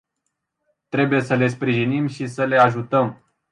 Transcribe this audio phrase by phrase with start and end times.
[0.89, 3.23] Trebuie să le sprijinim și să le ajutăm.